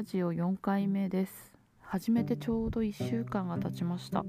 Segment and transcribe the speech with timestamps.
[0.00, 1.52] ラジオ4回目です。
[1.82, 4.24] 始めてちょうど1週間が経ちました。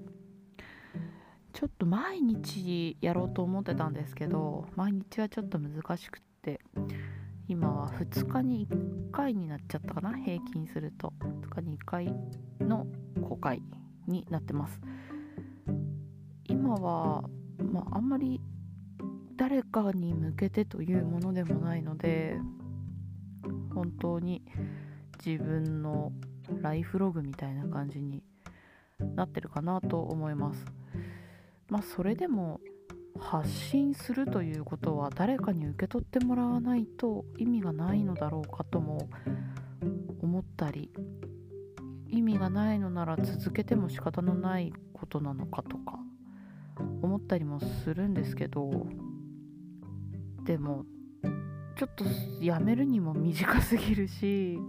[1.53, 6.59] ちょっと毎日やろうと思ってたんですけど毎日はちょっと難しくって
[7.47, 10.13] 今は2日に1回になっちゃったかな？
[10.17, 11.13] 平均すると。
[11.21, 12.13] 2日に1回
[12.59, 12.85] の
[13.21, 13.63] 公開
[14.07, 14.81] になってます。
[16.49, 17.23] 今は、
[17.71, 18.41] まあ、あんまり
[19.37, 22.37] 誰かに向けてというものでもないので
[23.73, 24.43] 本当に
[25.25, 26.11] 自分の
[26.61, 28.23] ライフログみたいな感じに
[29.15, 30.65] なってるかなと思います。
[31.69, 32.59] まあそれでも
[33.19, 39.09] 発信するということは誰かに受け取ってもらわないと意味がないのだろうかとも
[40.21, 40.91] 思ったり
[42.07, 45.99] 意味がないのなら続けても仕方のないことなのかとか
[47.01, 48.69] 思ったりもするんですけど
[50.43, 50.85] でも
[51.77, 52.05] ちょっと
[52.43, 54.59] やめるにも短すぎるし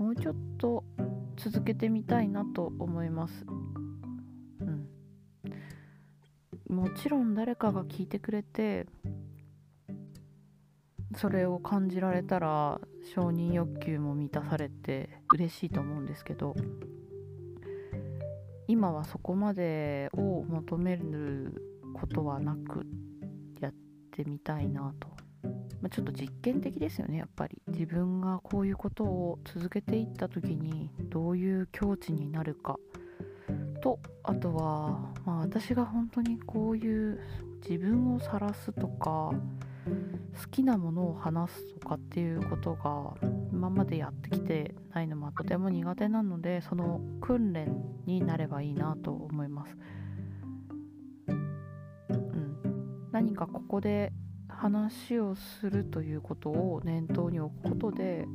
[0.00, 0.82] もうちょっと
[1.36, 3.44] 続けてみたいなと思います。
[4.60, 4.88] うん。
[6.74, 8.86] もちろん誰かが聞いてくれて
[11.18, 12.80] それを感じられたら
[13.14, 16.54] 承認欲求も満たされて嬉しいと思うんですけど
[18.68, 21.62] 今はそこまでを求める
[21.92, 22.86] ことはなく
[23.60, 23.74] やっ
[24.12, 25.19] てみたいなと
[25.80, 27.62] まあ、ちょっと実験的ですよねやっぱり。
[27.68, 32.78] 自分がこういうことを続けていった時にどういう境地になるか。
[33.80, 37.20] とあとは、まあ、私が本当にこういう
[37.66, 39.32] 自分を晒すとか
[40.42, 43.14] 好きなものを話すとかっていうことが
[43.52, 47.74] 今までやってきてないのもとても苦手なのでその訓練
[48.06, 49.76] になればいいなと思います。
[51.28, 51.32] う
[52.12, 54.12] ん、何かここで
[54.60, 58.26] 話をするということを念頭に置くことで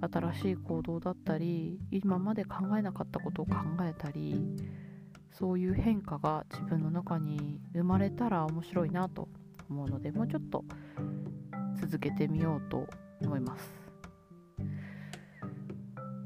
[0.00, 4.34] 新しい行動だったり今まで考えなかったことを考えたり
[5.30, 9.28] そういう変化が自分の中に生まれたら面白いなと
[9.68, 10.64] 思うのでもうちょっと
[11.80, 12.88] 続けてみようと
[13.22, 13.72] 思います。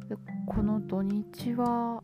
[0.08, 0.16] で
[0.46, 2.02] この土日は、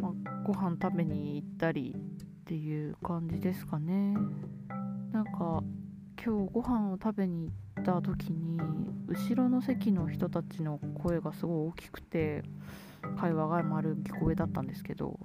[0.00, 4.16] まあ、ご飯食べに行ったりっていう感じですかね。
[5.14, 5.62] なんか
[6.20, 8.58] 今日ご飯を食べに行った時に
[9.06, 12.42] 後ろの席の人たちの声がすごい大きくて
[13.16, 15.20] 会話が丸聞こえだったんですけど、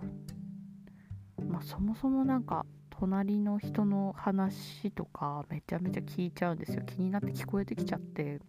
[1.47, 6.83] まあ、そもそもなんか隣の人の話とかめちゃめちゃ聞いちゃうんですよ。
[6.85, 8.39] 気になって聞こえてきちゃって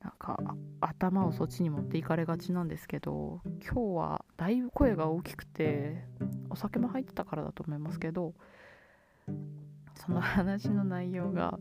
[0.00, 0.38] なんか
[0.80, 6.04] 頭をそっちに持っていかれがちなんですけど今日はだいぶ声が大きくて
[6.50, 8.34] お酒も入ってたからだと思いますけど
[9.98, 11.58] その話の内容が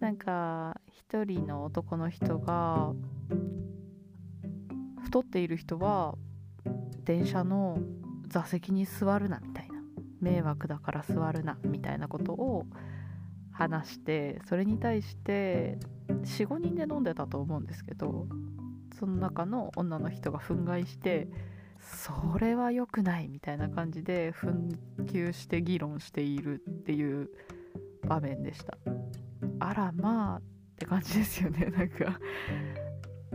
[0.00, 2.92] なんか一人の男の人が
[5.02, 6.14] 太っている人は
[7.04, 7.78] 電車の
[8.28, 9.74] 座席に座るなみたいな。
[10.24, 12.64] 迷惑だから座るなみたいなことを
[13.52, 18.26] 話してそれに対して45人で飲んでたと思うんですけど
[18.98, 21.28] その中の女の人が憤慨して
[21.84, 27.30] それは良くないみたいな感じで紛糾して議論しているっていう
[28.06, 28.76] 場面でした。
[29.60, 30.42] あらまあっ
[30.76, 31.66] て感じですよね。
[31.76, 32.18] なんか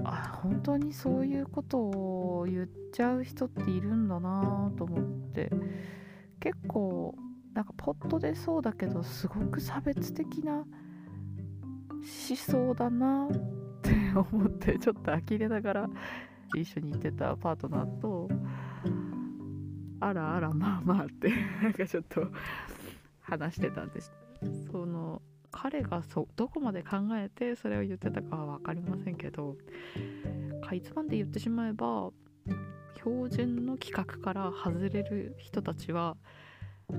[0.04, 5.52] あ本当にそういうことを言っちゃう人っているんだなと思って。
[6.40, 7.16] 結構
[7.54, 10.66] なんかポットでそうだけどすごく差別的な思
[12.38, 13.32] 想だなっ
[13.82, 15.90] て思ってちょっと呆れながら
[16.56, 18.30] 一緒に行ってたパートナーと
[20.00, 22.28] あらあらまあまあってなんかちょっと
[23.22, 24.12] 話してたんです。
[24.72, 25.22] その
[25.52, 29.58] 彼がそどこまで考えてそれを言ってたかは分かりませんけど
[30.64, 32.12] かいつまんで言ってしまえば
[32.96, 36.18] 標準の規格から外れる人たちは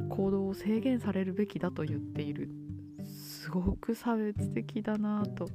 [0.09, 2.51] 行動を制限されるべきだと言っている。
[3.05, 5.49] すごく差別的だなと。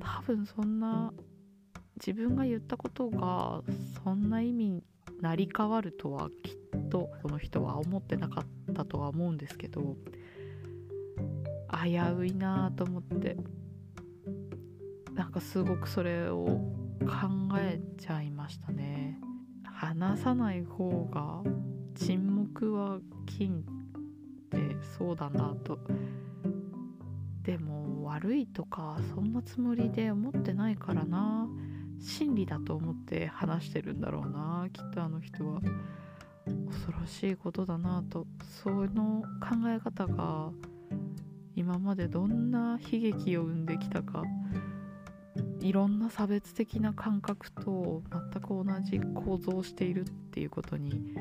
[0.00, 1.12] 多分そんな
[1.98, 3.62] 自分が言ったことが
[4.04, 4.84] そんな意味に
[5.20, 9.96] なり変わるとはきっとこの人は思ってなかったとは思うんですけど
[11.84, 13.36] 危ういなと思って
[15.14, 16.44] なんかすごくそれを
[17.00, 19.18] 考えちゃいましたね。
[19.64, 21.42] 話さない方が
[21.94, 23.62] 沈黙は金っ
[24.50, 25.78] てそうだなと。
[27.42, 31.48] でも悪いとかそんなつもりで思ってないからな。
[32.00, 35.60] 真理だと思って話してるんだろうなきっとあの人は。
[36.66, 38.26] 恐ろしいことだなと。
[38.62, 40.50] その考え方が
[41.54, 44.22] 今までどんな悲劇を生んできたか。
[45.60, 51.14] いろんな差別的な感覚と全く同じ構造をしているっていうことに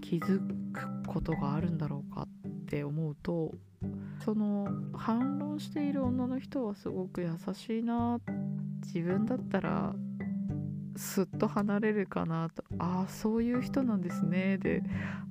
[0.00, 0.40] 気づ
[0.72, 3.52] くことがあるんだろうかって思うと
[4.24, 8.18] その反論している女の人はすごく優しいな
[8.88, 9.94] 自分だったら
[10.96, 12.64] すっと離れるかなと。
[12.78, 14.56] ああそういう人なんですね。
[14.56, 14.82] で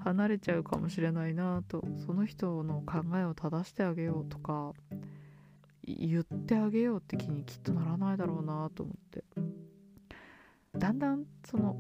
[0.04, 1.83] 離れちゃうかもしれないなと。
[2.06, 4.74] その人の考えを正してあげようとか
[5.83, 9.24] 言ってあげようって気にきっとならないだろうなと思って。
[10.77, 11.75] だんだんその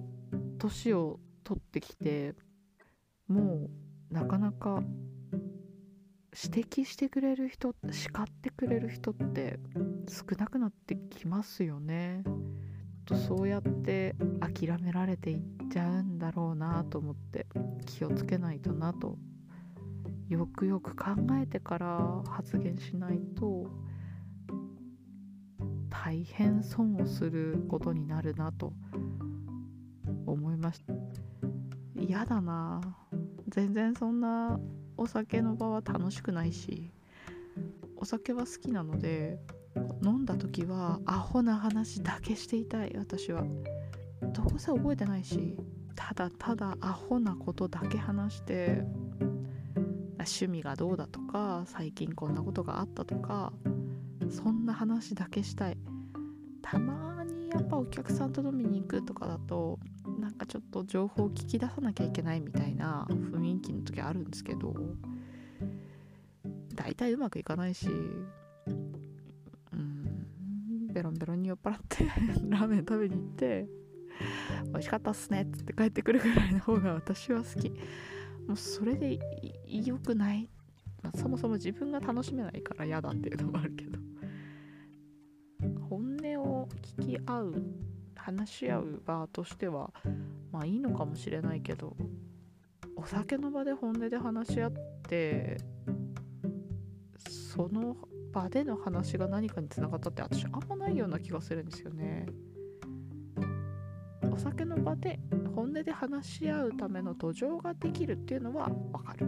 [0.57, 2.33] 年を取ってきて
[3.27, 3.69] も
[4.11, 4.81] うなかなか
[6.43, 9.59] 指摘してくれる人叱ってくれる人って
[10.07, 12.23] 少なくなってきますよね。
[13.05, 15.39] とそうやって諦められていっ
[15.71, 17.47] ちゃうんだろうなと思って
[17.87, 19.17] 気をつけないとなと。
[20.29, 21.11] よくよく考
[21.41, 23.65] えてから発言しないと
[25.89, 28.73] 大変損をすることになるなと
[30.25, 30.93] 思いました。
[31.99, 32.81] 嫌だな。
[33.47, 34.59] 全然そんな
[34.97, 36.91] お酒の場は楽しくないし
[37.95, 39.39] お酒は好きなので
[40.03, 43.43] 飲んだ時はアホな話だけしていたい私は。
[44.33, 45.55] どうせ覚えてないし
[45.95, 48.83] ただただアホなことだけ話して
[50.17, 53.53] 趣味がどうだとか最近こんなことがあったとか
[54.29, 55.77] そんな話だけしたい。
[56.61, 59.79] たまにやっぱお客さんと飲みに行くとかだと
[60.37, 64.73] かちょっと情報を聞き出さなきゃいけないみたいな雰囲気の時あるんですけど
[66.75, 72.05] 大体うまくいかないしうんベロンベロンに酔っ払って
[72.49, 73.67] ラーメン食べに行って
[74.71, 77.69] 美味しかったっすねっつって帰ってくるぐらいの方が私は好き。
[78.47, 79.19] もうそれで
[79.67, 80.49] 良くない、
[81.03, 83.99] まあ、そもそも自分が楽しめないから嫌だっていうのもあるけど。
[85.89, 86.67] 本音を
[86.97, 87.63] 聞き合う
[88.27, 89.89] 話し合う場としては
[90.51, 91.95] まあいいのかもしれないけど
[92.97, 94.73] お酒の場で本音で話し合っ
[95.07, 95.55] て
[97.17, 97.95] その
[98.33, 102.25] 場での話が何かにつながったって私あんまないような気がするんですよね。
[104.29, 105.19] お酒の場で
[105.55, 109.27] 本音で話し合うための土壌ができるっていうのはわかる。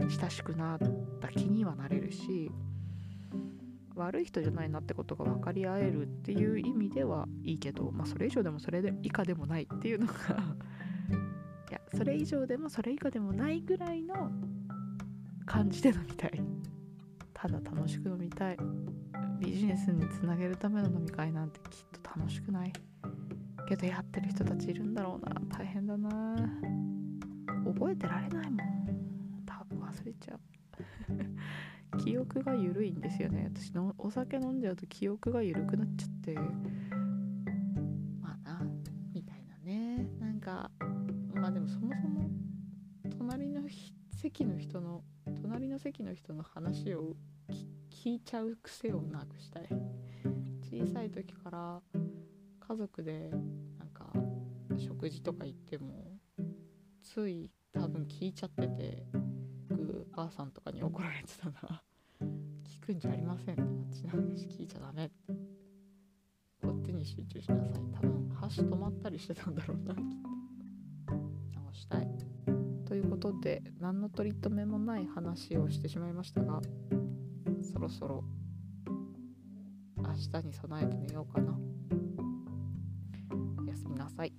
[0.00, 0.78] うん、親しくなっ
[1.20, 2.52] た気にはなれるし
[3.98, 10.12] 悪い人じゃないなってことが分かり合えるっていう意味ではいいけど、まあ、それ以上でもそれ以下でもないっていうのが
[11.70, 14.30] いやそれ以上でもそれ以下でもないぐらいの
[15.46, 16.40] 感じで飲みたい。
[17.32, 18.56] ただ楽しく飲みたい。
[19.40, 22.72] ビジネスにつなげるための飲み会なんてきっと楽しくない。
[23.68, 25.40] けどやってる人たちいるんだろうな。
[25.56, 26.36] 大変だな。
[27.64, 28.58] 覚えてられないもん。
[29.46, 30.40] 多分忘れちゃう。
[31.98, 33.50] 記憶が緩いんですよね。
[33.54, 36.34] 私のお酒飲んじゃうと記憶が緩くなっちゃって。
[38.20, 38.66] まあな
[39.12, 40.08] みたいなね。
[40.18, 40.70] なんか
[41.34, 42.30] まあでもそもそも
[43.18, 43.62] 隣の
[44.16, 45.02] 席の人の
[45.42, 47.14] 隣の席の人の話を
[47.90, 49.68] 聞いちゃう癖をなくしたい。
[50.62, 51.80] 小さい時から
[52.60, 53.30] 家族で
[53.78, 54.12] なんか
[54.76, 56.18] 食事とか行っても
[57.02, 59.06] つい多分聞いちゃってて
[59.70, 61.82] 僕母さんとかに怒られてたな。
[62.88, 63.60] くんじゃありません。
[63.60, 65.10] あっちの話聞いちゃダメ。
[66.62, 67.82] こっちに集中しなさい。
[67.92, 69.94] 多分箸止まったりしてたんだろうな。
[69.94, 70.00] きっ
[71.06, 71.14] と
[71.60, 72.08] 直したい。
[72.86, 76.62] ということで何の取り留めもない話をしてしまいましたが
[77.60, 78.24] そろそろ
[79.98, 81.58] 明日に備えて寝ようかな。
[83.60, 84.32] おやすみなさい。